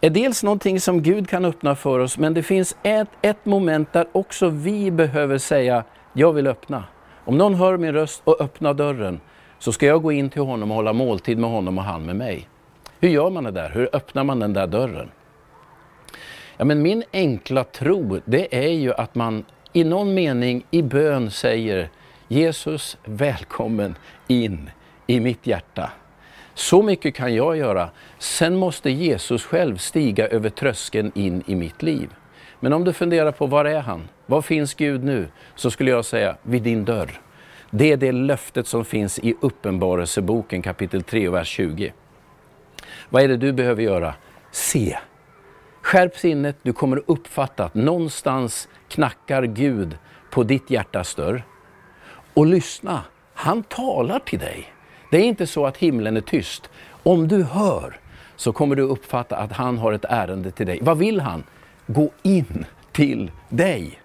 är 0.00 0.10
dels 0.10 0.42
någonting 0.42 0.80
som 0.80 1.02
Gud 1.02 1.28
kan 1.28 1.44
öppna 1.44 1.74
för 1.74 1.98
oss, 1.98 2.18
men 2.18 2.34
det 2.34 2.42
finns 2.42 2.76
ett, 2.82 3.08
ett 3.22 3.44
moment 3.44 3.92
där 3.92 4.06
också 4.12 4.48
vi 4.48 4.90
behöver 4.90 5.38
säga, 5.38 5.84
jag 6.12 6.32
vill 6.32 6.46
öppna. 6.46 6.84
Om 7.24 7.38
någon 7.38 7.54
hör 7.54 7.76
min 7.76 7.92
röst 7.92 8.22
och 8.24 8.40
öppnar 8.40 8.74
dörren, 8.74 9.20
så 9.58 9.72
ska 9.72 9.86
jag 9.86 10.02
gå 10.02 10.12
in 10.12 10.30
till 10.30 10.42
honom 10.42 10.70
och 10.70 10.76
hålla 10.76 10.92
måltid 10.92 11.38
med 11.38 11.50
honom 11.50 11.78
och 11.78 11.84
han 11.84 12.06
med 12.06 12.16
mig. 12.16 12.48
Hur 13.00 13.08
gör 13.08 13.30
man 13.30 13.44
det 13.44 13.50
där? 13.50 13.70
Hur 13.70 13.88
öppnar 13.92 14.24
man 14.24 14.40
den 14.40 14.52
där 14.52 14.66
dörren? 14.66 15.10
Ja, 16.56 16.64
men 16.64 16.82
min 16.82 17.04
enkla 17.12 17.64
tro, 17.64 18.20
det 18.24 18.56
är 18.66 18.72
ju 18.72 18.94
att 18.94 19.14
man 19.14 19.44
i 19.72 19.84
någon 19.84 20.14
mening 20.14 20.66
i 20.70 20.82
bön 20.82 21.30
säger 21.30 21.88
Jesus, 22.28 22.98
välkommen 23.04 23.94
in 24.28 24.70
i 25.06 25.20
mitt 25.20 25.46
hjärta. 25.46 25.90
Så 26.54 26.82
mycket 26.82 27.14
kan 27.14 27.34
jag 27.34 27.56
göra. 27.56 27.90
Sen 28.18 28.56
måste 28.56 28.90
Jesus 28.90 29.44
själv 29.44 29.76
stiga 29.76 30.28
över 30.28 30.50
tröskeln 30.50 31.12
in 31.14 31.42
i 31.46 31.54
mitt 31.54 31.82
liv. 31.82 32.08
Men 32.60 32.72
om 32.72 32.84
du 32.84 32.92
funderar 32.92 33.32
på 33.32 33.46
var 33.46 33.64
är 33.64 33.80
han? 33.80 34.08
Var 34.26 34.42
finns 34.42 34.74
Gud 34.74 35.04
nu? 35.04 35.28
Så 35.54 35.70
skulle 35.70 35.90
jag 35.90 36.04
säga, 36.04 36.36
vid 36.42 36.62
din 36.62 36.84
dörr. 36.84 37.20
Det 37.70 37.92
är 37.92 37.96
det 37.96 38.12
löftet 38.12 38.66
som 38.66 38.84
finns 38.84 39.18
i 39.18 39.34
Uppenbarelseboken 39.40 40.62
kapitel 40.62 41.02
3 41.02 41.28
vers 41.28 41.48
20. 41.48 41.92
Vad 43.08 43.22
är 43.22 43.28
det 43.28 43.36
du 43.36 43.52
behöver 43.52 43.82
göra? 43.82 44.14
Se. 44.50 44.98
Skärp 45.82 46.16
sinnet, 46.16 46.56
du 46.62 46.72
kommer 46.72 46.96
att 46.96 47.04
uppfatta 47.06 47.64
att 47.64 47.74
någonstans 47.74 48.68
knackar 48.88 49.42
Gud 49.42 49.98
på 50.30 50.42
ditt 50.42 50.70
hjärtas 50.70 51.14
dörr. 51.14 51.42
Och 52.34 52.46
lyssna, 52.46 53.02
han 53.34 53.62
talar 53.62 54.18
till 54.18 54.38
dig. 54.38 54.72
Det 55.10 55.16
är 55.16 55.24
inte 55.24 55.46
så 55.46 55.66
att 55.66 55.76
himlen 55.76 56.16
är 56.16 56.20
tyst. 56.20 56.70
Om 57.02 57.28
du 57.28 57.42
hör 57.42 58.00
så 58.36 58.52
kommer 58.52 58.76
du 58.76 58.82
uppfatta 58.82 59.36
att 59.36 59.52
han 59.52 59.78
har 59.78 59.92
ett 59.92 60.04
ärende 60.08 60.50
till 60.50 60.66
dig. 60.66 60.78
Vad 60.82 60.98
vill 60.98 61.20
han? 61.20 61.44
Gå 61.86 62.10
in 62.22 62.64
till 62.92 63.30
dig. 63.48 64.00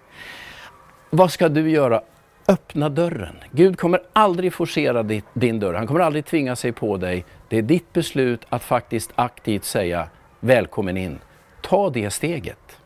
Vad 1.10 1.32
ska 1.32 1.50
du 1.50 1.70
göra? 1.70 2.02
Öppna 2.48 2.90
dörren. 2.90 3.36
Gud 3.52 3.80
kommer 3.80 4.02
aldrig 4.14 4.54
forcera 4.54 5.04
din 5.34 5.60
dörr. 5.60 5.74
Han 5.74 5.88
kommer 5.88 6.00
aldrig 6.00 6.26
tvinga 6.26 6.56
sig 6.56 6.72
på 6.72 6.98
dig. 6.98 7.26
Det 7.50 7.58
är 7.58 7.62
ditt 7.62 7.94
beslut 7.94 8.46
att 8.50 8.64
faktiskt 8.64 9.12
aktivt 9.16 9.64
säga 9.64 10.08
välkommen 10.40 10.98
in. 10.98 11.20
Ta 11.62 11.90
det 11.90 12.10
steget. 12.10 12.80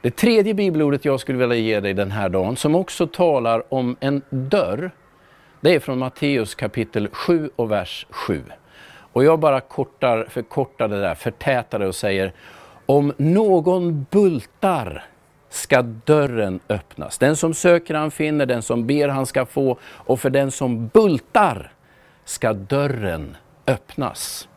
Det 0.00 0.10
tredje 0.10 0.54
bibelordet 0.54 1.04
jag 1.04 1.20
skulle 1.20 1.38
vilja 1.38 1.56
ge 1.56 1.80
dig 1.80 1.94
den 1.94 2.10
här 2.10 2.28
dagen, 2.28 2.56
som 2.56 2.74
också 2.74 3.06
talar 3.06 3.74
om 3.74 3.96
en 4.00 4.22
dörr, 4.30 4.90
det 5.60 5.74
är 5.74 5.80
från 5.80 5.98
Matteus 5.98 6.54
kapitel 6.54 7.08
7 7.12 7.50
och 7.56 7.70
vers 7.70 8.06
7. 8.10 8.42
Och 9.12 9.24
jag 9.24 9.38
bara 9.38 9.60
kortar, 9.60 10.26
förkortar 10.30 10.88
det 10.88 11.00
där, 11.00 11.14
förtätar 11.14 11.78
det 11.78 11.86
och 11.86 11.94
säger, 11.94 12.32
om 12.86 13.12
någon 13.16 14.06
bultar 14.10 15.04
ska 15.52 15.82
dörren 15.82 16.60
öppnas. 16.68 17.18
Den 17.18 17.36
som 17.36 17.54
söker 17.54 17.94
han 17.94 18.10
finner, 18.10 18.46
den 18.46 18.62
som 18.62 18.86
ber 18.86 19.08
han 19.08 19.26
ska 19.26 19.46
få 19.46 19.78
och 19.84 20.20
för 20.20 20.30
den 20.30 20.50
som 20.50 20.86
bultar 20.88 21.72
ska 22.24 22.52
dörren 22.52 23.36
öppnas. 23.66 24.48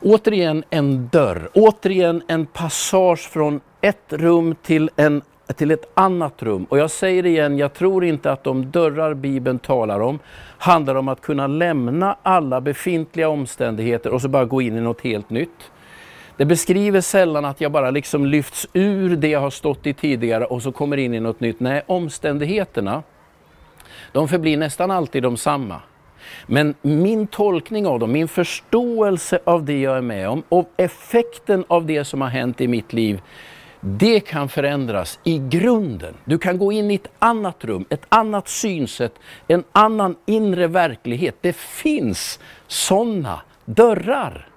Återigen 0.00 0.64
en 0.70 1.08
dörr, 1.08 1.48
återigen 1.54 2.22
en 2.28 2.46
passage 2.46 3.28
från 3.30 3.60
ett 3.80 4.12
rum 4.12 4.54
till, 4.62 4.90
en, 4.96 5.22
till 5.56 5.70
ett 5.70 5.90
annat 5.94 6.42
rum. 6.42 6.64
Och 6.64 6.78
jag 6.78 6.90
säger 6.90 7.26
igen, 7.26 7.58
jag 7.58 7.74
tror 7.74 8.04
inte 8.04 8.32
att 8.32 8.44
de 8.44 8.70
dörrar 8.70 9.14
Bibeln 9.14 9.58
talar 9.58 10.00
om 10.00 10.18
handlar 10.58 10.94
om 10.94 11.08
att 11.08 11.20
kunna 11.20 11.46
lämna 11.46 12.16
alla 12.22 12.60
befintliga 12.60 13.28
omständigheter 13.28 14.10
och 14.10 14.22
så 14.22 14.28
bara 14.28 14.44
gå 14.44 14.62
in 14.62 14.76
i 14.76 14.80
något 14.80 15.00
helt 15.00 15.30
nytt. 15.30 15.70
Det 16.38 16.44
beskriver 16.44 17.00
sällan 17.00 17.44
att 17.44 17.60
jag 17.60 17.72
bara 17.72 17.90
liksom 17.90 18.26
lyfts 18.26 18.66
ur 18.72 19.16
det 19.16 19.28
jag 19.28 19.40
har 19.40 19.50
stått 19.50 19.86
i 19.86 19.94
tidigare 19.94 20.44
och 20.44 20.62
så 20.62 20.72
kommer 20.72 20.96
in 20.96 21.14
i 21.14 21.20
något 21.20 21.40
nytt. 21.40 21.60
Nej, 21.60 21.82
omständigheterna, 21.86 23.02
de 24.12 24.28
förblir 24.28 24.56
nästan 24.56 24.90
alltid 24.90 25.22
de 25.22 25.36
samma. 25.36 25.80
Men 26.46 26.74
min 26.82 27.26
tolkning 27.26 27.86
av 27.86 27.98
dem, 27.98 28.12
min 28.12 28.28
förståelse 28.28 29.38
av 29.44 29.64
det 29.64 29.80
jag 29.80 29.96
är 29.96 30.00
med 30.00 30.28
om 30.28 30.42
och 30.48 30.70
effekten 30.76 31.64
av 31.68 31.86
det 31.86 32.04
som 32.04 32.20
har 32.20 32.28
hänt 32.28 32.60
i 32.60 32.68
mitt 32.68 32.92
liv, 32.92 33.20
det 33.80 34.20
kan 34.20 34.48
förändras 34.48 35.18
i 35.24 35.38
grunden. 35.38 36.14
Du 36.24 36.38
kan 36.38 36.58
gå 36.58 36.72
in 36.72 36.90
i 36.90 36.94
ett 36.94 37.10
annat 37.18 37.64
rum, 37.64 37.84
ett 37.88 38.06
annat 38.08 38.48
synsätt, 38.48 39.14
en 39.48 39.64
annan 39.72 40.16
inre 40.26 40.66
verklighet. 40.66 41.36
Det 41.40 41.56
finns 41.56 42.40
sådana 42.66 43.40
dörrar. 43.64 44.47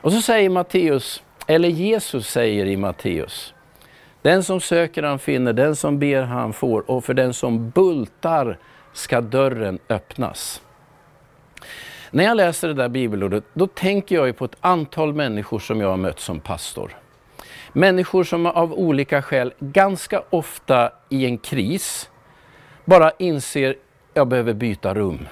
Och 0.00 0.12
så 0.12 0.22
säger 0.22 0.50
Matteus, 0.50 1.22
eller 1.46 1.68
Jesus 1.68 2.28
säger 2.28 2.66
i 2.66 2.76
Matteus, 2.76 3.54
den 4.22 4.44
som 4.44 4.60
söker 4.60 5.02
han 5.02 5.18
finner, 5.18 5.52
den 5.52 5.76
som 5.76 5.98
ber 5.98 6.22
han 6.22 6.52
får 6.52 6.90
och 6.90 7.04
för 7.04 7.14
den 7.14 7.34
som 7.34 7.70
bultar 7.70 8.58
ska 8.92 9.20
dörren 9.20 9.78
öppnas. 9.88 10.62
När 12.10 12.24
jag 12.24 12.36
läser 12.36 12.68
det 12.68 12.74
där 12.74 12.88
bibelordet, 12.88 13.44
då 13.54 13.66
tänker 13.66 14.16
jag 14.16 14.36
på 14.36 14.44
ett 14.44 14.56
antal 14.60 15.14
människor 15.14 15.58
som 15.58 15.80
jag 15.80 15.88
har 15.88 15.96
mött 15.96 16.20
som 16.20 16.40
pastor. 16.40 16.96
Människor 17.72 18.24
som 18.24 18.46
av 18.46 18.72
olika 18.72 19.22
skäl, 19.22 19.52
ganska 19.60 20.22
ofta 20.30 20.92
i 21.08 21.26
en 21.26 21.38
kris, 21.38 22.10
bara 22.84 23.10
inser 23.18 23.74
jag 24.14 24.28
behöver 24.28 24.52
byta 24.52 24.94
rum. 24.94 25.28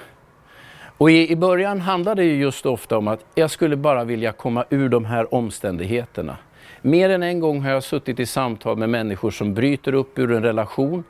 Och 0.97 1.11
i, 1.11 1.31
i 1.31 1.35
början 1.35 1.81
handlade 1.81 2.21
det 2.21 2.35
just 2.35 2.65
ofta 2.65 2.97
om 2.97 3.07
att 3.07 3.25
jag 3.35 3.51
skulle 3.51 3.75
bara 3.75 4.03
vilja 4.03 4.31
komma 4.31 4.65
ur 4.69 4.89
de 4.89 5.05
här 5.05 5.33
omständigheterna. 5.33 6.37
Mer 6.81 7.09
än 7.09 7.23
en 7.23 7.39
gång 7.39 7.61
har 7.61 7.71
jag 7.71 7.83
suttit 7.83 8.19
i 8.19 8.25
samtal 8.25 8.77
med 8.77 8.89
människor 8.89 9.31
som 9.31 9.53
bryter 9.53 9.93
upp 9.93 10.19
ur 10.19 10.31
en 10.31 10.43
relation 10.43 11.03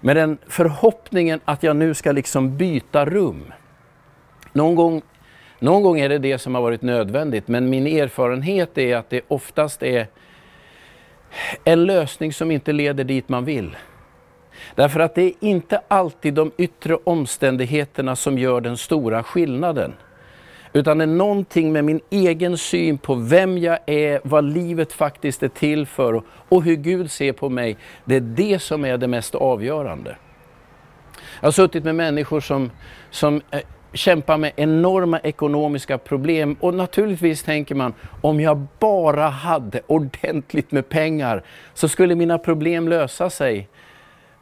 med 0.00 0.16
den 0.16 0.38
förhoppningen 0.46 1.40
att 1.44 1.62
jag 1.62 1.76
nu 1.76 1.94
ska 1.94 2.12
liksom 2.12 2.56
byta 2.56 3.04
rum. 3.04 3.52
Någon 4.52 4.74
gång, 4.74 5.02
någon 5.58 5.82
gång 5.82 6.00
är 6.00 6.08
det 6.08 6.18
det 6.18 6.38
som 6.38 6.54
har 6.54 6.62
varit 6.62 6.82
nödvändigt 6.82 7.48
men 7.48 7.70
min 7.70 7.86
erfarenhet 7.86 8.78
är 8.78 8.96
att 8.96 9.10
det 9.10 9.20
oftast 9.28 9.82
är 9.82 10.06
en 11.64 11.84
lösning 11.84 12.32
som 12.32 12.50
inte 12.50 12.72
leder 12.72 13.04
dit 13.04 13.28
man 13.28 13.44
vill. 13.44 13.76
Därför 14.74 15.00
att 15.00 15.14
det 15.14 15.22
är 15.22 15.32
inte 15.40 15.80
alltid 15.88 16.34
de 16.34 16.50
yttre 16.56 16.96
omständigheterna 17.04 18.16
som 18.16 18.38
gör 18.38 18.60
den 18.60 18.76
stora 18.76 19.22
skillnaden. 19.22 19.92
Utan 20.72 20.98
det 20.98 21.04
är 21.04 21.06
någonting 21.06 21.72
med 21.72 21.84
min 21.84 22.00
egen 22.10 22.58
syn 22.58 22.98
på 22.98 23.14
vem 23.14 23.58
jag 23.58 23.78
är, 23.86 24.20
vad 24.24 24.44
livet 24.44 24.92
faktiskt 24.92 25.42
är 25.42 25.48
till 25.48 25.86
för 25.86 26.22
och 26.48 26.62
hur 26.62 26.76
Gud 26.76 27.10
ser 27.10 27.32
på 27.32 27.48
mig. 27.48 27.76
Det 28.04 28.16
är 28.16 28.20
det 28.20 28.58
som 28.58 28.84
är 28.84 28.98
det 28.98 29.08
mest 29.08 29.34
avgörande. 29.34 30.16
Jag 31.40 31.46
har 31.46 31.52
suttit 31.52 31.84
med 31.84 31.94
människor 31.94 32.40
som, 32.40 32.70
som 33.10 33.40
eh, 33.50 33.60
kämpar 33.92 34.38
med 34.38 34.52
enorma 34.56 35.20
ekonomiska 35.20 35.98
problem 35.98 36.56
och 36.60 36.74
naturligtvis 36.74 37.42
tänker 37.42 37.74
man 37.74 37.94
om 38.20 38.40
jag 38.40 38.66
bara 38.78 39.28
hade 39.28 39.80
ordentligt 39.86 40.72
med 40.72 40.88
pengar 40.88 41.42
så 41.74 41.88
skulle 41.88 42.14
mina 42.14 42.38
problem 42.38 42.88
lösa 42.88 43.30
sig. 43.30 43.68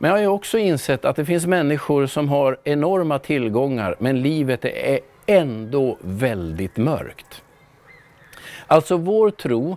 Men 0.02 0.08
jag 0.08 0.16
har 0.16 0.22
ju 0.22 0.28
också 0.28 0.58
insett 0.58 1.04
att 1.04 1.16
det 1.16 1.24
finns 1.24 1.46
människor 1.46 2.06
som 2.06 2.28
har 2.28 2.56
enorma 2.64 3.18
tillgångar 3.18 3.96
men 3.98 4.22
livet 4.22 4.64
är 4.64 5.00
ändå 5.26 5.96
väldigt 6.00 6.76
mörkt. 6.76 7.42
Alltså 8.66 8.96
vår 8.96 9.30
tro 9.30 9.76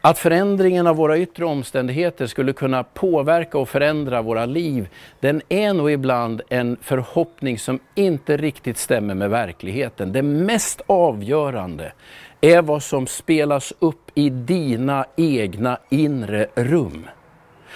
att 0.00 0.18
förändringen 0.18 0.86
av 0.86 0.96
våra 0.96 1.18
yttre 1.18 1.44
omständigheter 1.44 2.26
skulle 2.26 2.52
kunna 2.52 2.84
påverka 2.84 3.58
och 3.58 3.68
förändra 3.68 4.22
våra 4.22 4.46
liv, 4.46 4.88
den 5.20 5.42
är 5.48 5.74
nog 5.74 5.90
ibland 5.90 6.42
en 6.48 6.76
förhoppning 6.80 7.58
som 7.58 7.78
inte 7.94 8.36
riktigt 8.36 8.78
stämmer 8.78 9.14
med 9.14 9.30
verkligheten. 9.30 10.12
Det 10.12 10.22
mest 10.22 10.80
avgörande 10.86 11.92
är 12.40 12.62
vad 12.62 12.82
som 12.82 13.06
spelas 13.06 13.72
upp 13.78 14.10
i 14.14 14.30
dina 14.30 15.06
egna 15.16 15.78
inre 15.90 16.46
rum. 16.54 17.06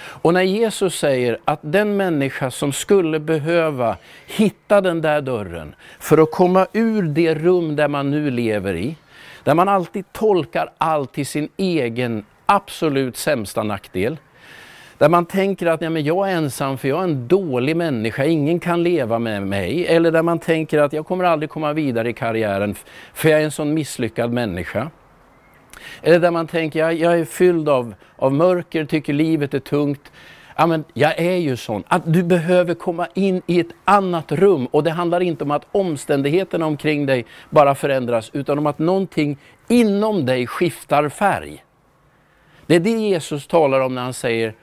Och 0.09 0.33
när 0.33 0.41
Jesus 0.41 0.95
säger 0.95 1.37
att 1.45 1.59
den 1.61 1.97
människa 1.97 2.51
som 2.51 2.73
skulle 2.73 3.19
behöva 3.19 3.97
hitta 4.27 4.81
den 4.81 5.01
där 5.01 5.21
dörren 5.21 5.75
för 5.99 6.17
att 6.17 6.31
komma 6.31 6.67
ur 6.73 7.03
det 7.03 7.35
rum 7.35 7.75
där 7.75 7.87
man 7.87 8.11
nu 8.11 8.31
lever 8.31 8.73
i, 8.73 8.95
där 9.43 9.53
man 9.53 9.69
alltid 9.69 10.13
tolkar 10.13 10.69
allt 10.77 11.13
till 11.13 11.25
sin 11.25 11.49
egen 11.57 12.25
absolut 12.45 13.17
sämsta 13.17 13.63
nackdel. 13.63 14.17
Där 14.97 15.09
man 15.09 15.25
tänker 15.25 15.65
att 15.67 15.81
ja, 15.81 15.89
men 15.89 16.03
jag 16.03 16.31
är 16.31 16.35
ensam 16.35 16.77
för 16.77 16.87
jag 16.87 16.99
är 16.99 17.03
en 17.03 17.27
dålig 17.27 17.75
människa, 17.75 18.25
ingen 18.25 18.59
kan 18.59 18.83
leva 18.83 19.19
med 19.19 19.47
mig. 19.47 19.87
Eller 19.87 20.11
där 20.11 20.21
man 20.23 20.39
tänker 20.39 20.79
att 20.79 20.93
jag 20.93 21.05
kommer 21.05 21.23
aldrig 21.23 21.49
komma 21.49 21.73
vidare 21.73 22.09
i 22.09 22.13
karriären 22.13 22.75
för 23.13 23.29
jag 23.29 23.39
är 23.39 23.45
en 23.45 23.51
sån 23.51 23.73
misslyckad 23.73 24.31
människa. 24.31 24.89
Eller 26.01 26.19
där 26.19 26.31
man 26.31 26.47
tänker, 26.47 26.79
jag, 26.79 26.93
jag 26.93 27.19
är 27.19 27.25
fylld 27.25 27.69
av, 27.69 27.93
av 28.15 28.33
mörker, 28.33 28.85
tycker 28.85 29.13
livet 29.13 29.53
är 29.53 29.59
tungt. 29.59 30.11
Ja, 30.55 30.67
men 30.67 30.83
jag 30.93 31.19
är 31.19 31.35
ju 31.35 31.57
sån. 31.57 31.83
Att 31.87 32.13
du 32.13 32.23
behöver 32.23 32.73
komma 32.73 33.07
in 33.13 33.41
i 33.47 33.59
ett 33.59 33.71
annat 33.85 34.31
rum. 34.31 34.67
Och 34.71 34.83
det 34.83 34.91
handlar 34.91 35.21
inte 35.21 35.43
om 35.43 35.51
att 35.51 35.67
omständigheterna 35.71 36.65
omkring 36.65 37.05
dig 37.05 37.25
bara 37.49 37.75
förändras, 37.75 38.29
utan 38.33 38.57
om 38.57 38.67
att 38.67 38.79
någonting 38.79 39.37
inom 39.67 40.25
dig 40.25 40.47
skiftar 40.47 41.09
färg. 41.09 41.63
Det 42.65 42.75
är 42.75 42.79
det 42.79 42.89
Jesus 42.89 43.47
talar 43.47 43.79
om 43.79 43.95
när 43.95 44.01
han 44.01 44.13
säger, 44.13 44.53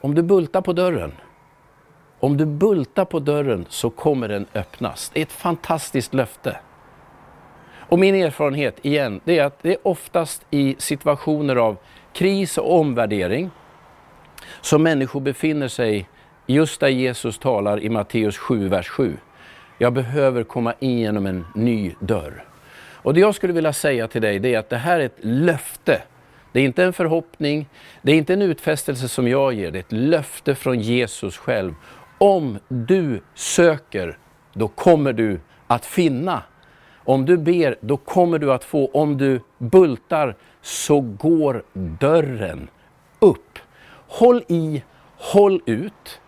om 0.00 0.14
du 0.14 0.22
bultar 0.22 0.60
på 0.60 0.72
dörren, 0.72 1.12
om 2.20 2.36
du 2.36 2.46
bultar 2.46 3.04
på 3.04 3.18
dörren 3.18 3.66
så 3.68 3.90
kommer 3.90 4.28
den 4.28 4.46
öppnas. 4.54 5.10
Det 5.14 5.20
är 5.20 5.22
ett 5.22 5.32
fantastiskt 5.32 6.14
löfte. 6.14 6.56
Och 7.94 8.00
min 8.00 8.14
erfarenhet, 8.14 8.76
igen, 8.82 9.20
det 9.24 9.38
är 9.38 9.44
att 9.44 9.62
det 9.62 9.70
är 9.72 9.78
oftast 9.82 10.46
i 10.50 10.76
situationer 10.78 11.56
av 11.56 11.76
kris 12.12 12.58
och 12.58 12.78
omvärdering 12.80 13.50
som 14.60 14.82
människor 14.82 15.20
befinner 15.20 15.68
sig 15.68 16.08
just 16.46 16.80
där 16.80 16.88
Jesus 16.88 17.38
talar 17.38 17.80
i 17.80 17.88
Matteus 17.88 18.38
7, 18.38 18.68
vers 18.68 18.88
7. 18.88 19.16
Jag 19.78 19.92
behöver 19.92 20.44
komma 20.44 20.74
in 20.78 20.98
genom 20.98 21.26
en 21.26 21.44
ny 21.54 21.94
dörr. 22.00 22.44
Och 22.92 23.14
det 23.14 23.20
jag 23.20 23.34
skulle 23.34 23.52
vilja 23.52 23.72
säga 23.72 24.08
till 24.08 24.22
dig, 24.22 24.38
det 24.38 24.54
är 24.54 24.58
att 24.58 24.70
det 24.70 24.76
här 24.76 25.00
är 25.00 25.04
ett 25.04 25.18
löfte. 25.20 26.02
Det 26.52 26.60
är 26.60 26.64
inte 26.64 26.84
en 26.84 26.92
förhoppning, 26.92 27.68
det 28.02 28.12
är 28.12 28.16
inte 28.16 28.32
en 28.32 28.42
utfästelse 28.42 29.08
som 29.08 29.28
jag 29.28 29.54
ger, 29.54 29.70
det 29.70 29.78
är 29.78 29.80
ett 29.80 29.92
löfte 29.92 30.54
från 30.54 30.80
Jesus 30.80 31.36
själv. 31.36 31.74
Om 32.18 32.58
du 32.68 33.20
söker, 33.34 34.18
då 34.52 34.68
kommer 34.68 35.12
du 35.12 35.40
att 35.66 35.86
finna. 35.86 36.42
Om 37.04 37.26
du 37.26 37.36
ber, 37.36 37.76
då 37.80 37.96
kommer 37.96 38.38
du 38.38 38.52
att 38.52 38.64
få. 38.64 38.90
Om 38.92 39.18
du 39.18 39.40
bultar, 39.58 40.36
så 40.62 41.00
går 41.00 41.62
dörren 41.72 42.68
upp. 43.18 43.58
Håll 44.08 44.44
i, 44.48 44.82
håll 45.16 45.62
ut. 45.66 46.20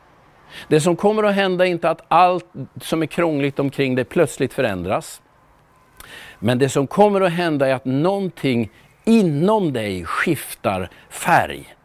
Det 0.69 0.81
som 0.81 0.97
kommer 0.97 1.23
att 1.23 1.35
hända 1.35 1.67
är 1.67 1.71
inte 1.71 1.91
att 1.91 2.05
allt 2.09 2.47
som 2.83 3.03
är 3.03 3.07
krångligt 3.07 3.59
omkring 3.59 3.95
dig 3.95 4.05
plötsligt 4.05 4.55
förändras. 4.55 5.23
Men 6.39 6.59
det 6.59 6.69
som 6.69 6.87
kommer 6.87 7.21
att 7.21 7.33
hända 7.33 7.69
är 7.69 7.75
att 7.75 7.85
någonting 7.85 8.71
inom 9.05 9.73
dig 9.73 10.05
skiftar 10.05 10.91
färg. 11.11 11.77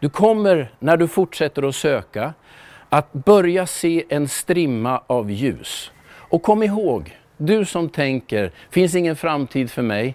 Du 0.00 0.08
kommer, 0.08 0.72
när 0.78 0.96
du 0.96 1.08
fortsätter 1.08 1.62
att 1.62 1.74
söka, 1.74 2.34
att 2.88 3.12
börja 3.12 3.66
se 3.66 4.04
en 4.08 4.28
strimma 4.28 5.02
av 5.06 5.30
ljus. 5.30 5.90
Och 6.30 6.42
kom 6.42 6.62
ihåg, 6.62 7.17
du 7.38 7.64
som 7.64 7.88
tänker, 7.88 8.52
finns 8.70 8.94
ingen 8.94 9.16
framtid 9.16 9.70
för 9.70 9.82
mig, 9.82 10.14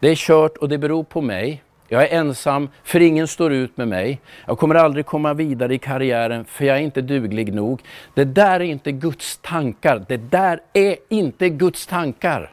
det 0.00 0.08
är 0.08 0.14
kört 0.14 0.56
och 0.56 0.68
det 0.68 0.78
beror 0.78 1.04
på 1.04 1.20
mig. 1.20 1.62
Jag 1.88 2.02
är 2.02 2.18
ensam, 2.18 2.68
för 2.84 3.00
ingen 3.00 3.28
står 3.28 3.52
ut 3.52 3.76
med 3.76 3.88
mig. 3.88 4.20
Jag 4.46 4.58
kommer 4.58 4.74
aldrig 4.74 5.06
komma 5.06 5.34
vidare 5.34 5.74
i 5.74 5.78
karriären, 5.78 6.44
för 6.44 6.64
jag 6.64 6.76
är 6.76 6.80
inte 6.80 7.02
duglig 7.02 7.54
nog. 7.54 7.82
Det 8.14 8.24
där 8.24 8.60
är 8.60 8.64
inte 8.64 8.92
Guds 8.92 9.38
tankar. 9.42 10.04
Det 10.08 10.16
där 10.16 10.60
är 10.72 10.96
inte 11.08 11.48
Guds 11.48 11.86
tankar. 11.86 12.52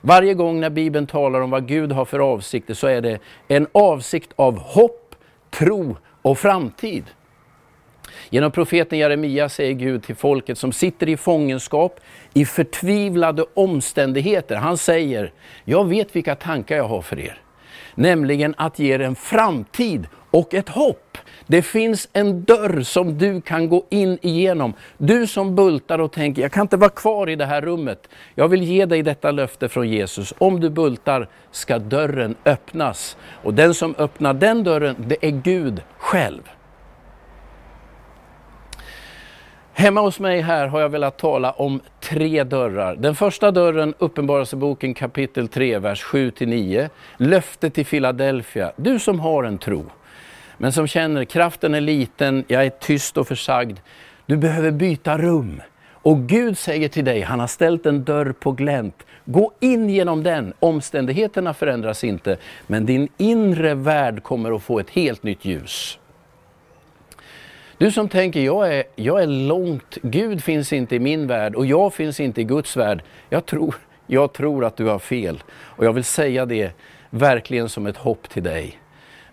Varje 0.00 0.34
gång 0.34 0.60
när 0.60 0.70
Bibeln 0.70 1.06
talar 1.06 1.40
om 1.40 1.50
vad 1.50 1.68
Gud 1.68 1.92
har 1.92 2.04
för 2.04 2.18
avsikter 2.18 2.74
så 2.74 2.86
är 2.86 3.00
det 3.00 3.18
en 3.48 3.66
avsikt 3.72 4.32
av 4.36 4.58
hopp, 4.58 5.14
tro 5.50 5.96
och 6.22 6.38
framtid. 6.38 7.04
Genom 8.30 8.50
profeten 8.50 8.98
Jeremia 8.98 9.48
säger 9.48 9.72
Gud 9.72 10.02
till 10.02 10.16
folket 10.16 10.58
som 10.58 10.72
sitter 10.72 11.08
i 11.08 11.16
fångenskap, 11.16 12.00
i 12.34 12.44
förtvivlade 12.44 13.44
omständigheter. 13.54 14.56
Han 14.56 14.78
säger, 14.78 15.32
jag 15.64 15.88
vet 15.88 16.16
vilka 16.16 16.34
tankar 16.34 16.76
jag 16.76 16.88
har 16.88 17.02
för 17.02 17.18
er. 17.18 17.40
Nämligen 17.94 18.54
att 18.58 18.78
ge 18.78 18.94
er 18.94 19.00
en 19.00 19.14
framtid 19.14 20.06
och 20.30 20.54
ett 20.54 20.68
hopp. 20.68 21.18
Det 21.46 21.62
finns 21.62 22.08
en 22.12 22.44
dörr 22.44 22.82
som 22.82 23.18
du 23.18 23.40
kan 23.40 23.68
gå 23.68 23.84
in 23.90 24.18
igenom. 24.22 24.74
Du 24.98 25.26
som 25.26 25.56
bultar 25.56 25.98
och 25.98 26.12
tänker, 26.12 26.42
jag 26.42 26.52
kan 26.52 26.62
inte 26.62 26.76
vara 26.76 26.90
kvar 26.90 27.30
i 27.30 27.36
det 27.36 27.46
här 27.46 27.60
rummet. 27.60 28.08
Jag 28.34 28.48
vill 28.48 28.62
ge 28.62 28.86
dig 28.86 29.02
detta 29.02 29.30
löfte 29.30 29.68
från 29.68 29.88
Jesus. 29.88 30.34
Om 30.38 30.60
du 30.60 30.70
bultar 30.70 31.28
ska 31.50 31.78
dörren 31.78 32.34
öppnas. 32.44 33.16
Och 33.42 33.54
den 33.54 33.74
som 33.74 33.94
öppnar 33.98 34.34
den 34.34 34.64
dörren, 34.64 34.96
det 34.98 35.16
är 35.26 35.30
Gud 35.30 35.82
själv. 35.98 36.42
Hemma 39.86 40.00
hos 40.00 40.20
mig 40.20 40.40
här 40.40 40.66
har 40.66 40.80
jag 40.80 40.88
velat 40.88 41.18
tala 41.18 41.50
om 41.50 41.80
tre 42.00 42.44
dörrar. 42.44 42.96
Den 42.96 43.14
första 43.14 43.50
dörren, 43.50 43.94
Uppenbarelseboken 43.98 44.94
kapitel 44.94 45.48
3, 45.48 45.78
vers 45.78 46.04
7-9. 46.04 46.90
Löftet 47.16 47.74
till 47.74 47.86
Philadelphia. 47.86 48.72
Du 48.76 48.98
som 48.98 49.20
har 49.20 49.44
en 49.44 49.58
tro, 49.58 49.84
men 50.58 50.72
som 50.72 50.86
känner 50.86 51.24
kraften 51.24 51.74
är 51.74 51.80
liten, 51.80 52.44
jag 52.48 52.66
är 52.66 52.70
tyst 52.70 53.16
och 53.16 53.28
försagd. 53.28 53.78
Du 54.26 54.36
behöver 54.36 54.70
byta 54.70 55.18
rum. 55.18 55.62
Och 55.88 56.18
Gud 56.18 56.58
säger 56.58 56.88
till 56.88 57.04
dig, 57.04 57.20
han 57.20 57.40
har 57.40 57.46
ställt 57.46 57.86
en 57.86 58.04
dörr 58.04 58.32
på 58.32 58.52
glänt. 58.52 59.06
Gå 59.24 59.52
in 59.60 59.90
genom 59.90 60.22
den. 60.22 60.52
Omständigheterna 60.60 61.54
förändras 61.54 62.04
inte, 62.04 62.36
men 62.66 62.86
din 62.86 63.08
inre 63.16 63.74
värld 63.74 64.22
kommer 64.22 64.56
att 64.56 64.62
få 64.62 64.78
ett 64.78 64.90
helt 64.90 65.22
nytt 65.22 65.44
ljus. 65.44 65.98
Du 67.78 67.92
som 67.92 68.08
tänker, 68.08 68.40
jag 68.40 68.74
är, 68.74 68.84
jag 68.94 69.22
är 69.22 69.26
långt, 69.26 69.98
Gud 70.02 70.42
finns 70.42 70.72
inte 70.72 70.96
i 70.96 70.98
min 70.98 71.26
värld 71.26 71.54
och 71.54 71.66
jag 71.66 71.94
finns 71.94 72.20
inte 72.20 72.40
i 72.40 72.44
Guds 72.44 72.76
värld. 72.76 73.02
Jag 73.28 73.46
tror, 73.46 73.74
jag 74.06 74.32
tror 74.32 74.64
att 74.64 74.76
du 74.76 74.84
har 74.84 74.98
fel. 74.98 75.42
Och 75.52 75.84
jag 75.84 75.92
vill 75.92 76.04
säga 76.04 76.46
det 76.46 76.72
verkligen 77.10 77.68
som 77.68 77.86
ett 77.86 77.96
hopp 77.96 78.28
till 78.28 78.42
dig. 78.42 78.78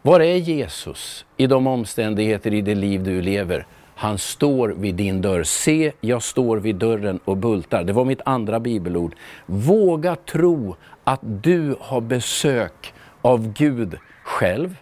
Var 0.01 0.19
är 0.19 0.35
Jesus 0.35 1.25
i 1.37 1.47
de 1.47 1.67
omständigheter 1.67 2.53
i 2.53 2.61
det 2.61 2.75
liv 2.75 3.03
du 3.03 3.21
lever? 3.21 3.65
Han 3.95 4.17
står 4.17 4.69
vid 4.69 4.95
din 4.95 5.21
dörr. 5.21 5.43
Se, 5.43 5.91
jag 6.01 6.23
står 6.23 6.57
vid 6.57 6.75
dörren 6.75 7.19
och 7.25 7.37
bultar. 7.37 7.83
Det 7.83 7.93
var 7.93 8.05
mitt 8.05 8.21
andra 8.25 8.59
bibelord. 8.59 9.15
Våga 9.45 10.15
tro 10.15 10.75
att 11.03 11.19
du 11.23 11.75
har 11.79 12.01
besök 12.01 12.93
av 13.21 13.53
Gud 13.53 13.97
själv. 14.23 14.75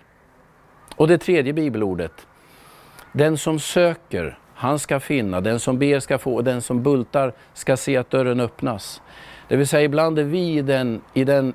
Och 0.96 1.08
det 1.08 1.18
tredje 1.18 1.54
bibelordet. 1.54 2.28
Den 3.12 3.38
som 3.38 3.60
söker, 3.60 4.38
han 4.54 4.80
ska 4.80 5.00
finna. 5.00 5.42
Den 5.42 5.60
som 5.60 5.80
ber 5.80 6.00
ska 6.00 6.18
få 6.18 6.36
och 6.36 6.44
den 6.44 6.62
som 6.62 6.84
bultar 6.84 7.34
ska 7.54 7.78
se 7.78 7.98
att 7.98 8.10
dörren 8.10 8.40
öppnas. 8.40 9.02
Det 9.48 9.56
vill 9.56 9.68
säga 9.68 9.84
ibland 9.84 10.20
är 10.20 10.24
vi 10.24 10.58
i 10.58 10.62
den, 10.62 11.02
i 11.14 11.24
den 11.24 11.54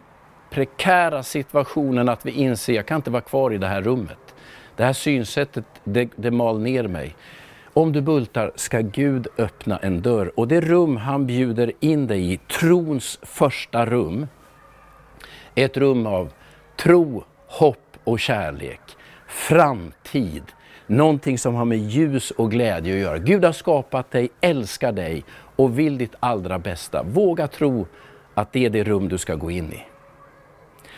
prekära 0.51 1.23
situationen 1.23 2.09
att 2.09 2.27
vi 2.27 2.31
inser, 2.31 2.73
jag 2.73 2.87
kan 2.87 2.97
inte 2.97 3.11
vara 3.11 3.23
kvar 3.23 3.53
i 3.53 3.59
det 3.59 3.67
här 3.67 3.83
rummet. 3.83 4.35
Det 4.77 4.85
här 4.85 4.93
synsättet, 4.93 5.65
det, 5.85 6.11
det 6.17 6.31
mal 6.31 6.61
ner 6.61 6.89
mig. 6.89 7.17
Om 7.73 7.93
du 7.93 8.01
bultar 8.01 8.53
ska 8.55 8.81
Gud 8.81 9.29
öppna 9.39 9.77
en 9.77 10.03
dörr 10.03 10.33
och 10.37 10.49
det 10.49 10.61
rum 10.61 10.97
han 10.97 11.27
bjuder 11.27 11.73
in 11.81 12.07
dig 12.07 12.33
i, 12.33 12.37
trons 12.37 13.19
första 13.23 13.87
rum, 13.87 14.27
är 15.55 15.65
ett 15.65 15.77
rum 15.77 16.07
av 16.07 16.33
tro, 16.77 17.25
hopp 17.47 17.97
och 18.05 18.21
kärlek, 18.21 18.81
framtid, 19.27 20.43
någonting 20.87 21.39
som 21.39 21.55
har 21.55 21.65
med 21.65 21.79
ljus 21.79 22.31
och 22.31 22.51
glädje 22.51 22.95
att 22.95 23.01
göra. 23.01 23.19
Gud 23.19 23.45
har 23.45 23.53
skapat 23.53 24.11
dig, 24.11 24.29
älskar 24.41 24.93
dig 24.93 25.25
och 25.57 25.79
vill 25.79 25.99
ditt 25.99 26.15
allra 26.21 26.59
bästa. 26.59 27.03
Våga 27.03 27.49
tro 27.49 27.87
att 28.35 28.53
det 28.53 28.67
är 28.67 28.71
det 28.71 28.85
rum 28.85 29.09
du 29.09 29.19
ska 29.19 29.35
gå 29.35 29.51
in 29.51 29.73
i. 29.73 29.83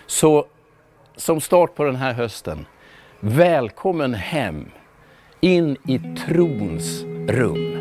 Så 0.07 0.47
som 1.17 1.41
start 1.41 1.75
på 1.75 1.85
den 1.85 1.97
här 1.97 2.13
hösten, 2.13 2.67
välkommen 3.21 4.15
hem 4.15 4.71
in 5.41 5.77
i 5.87 5.99
trons 5.99 7.03
rum. 7.29 7.78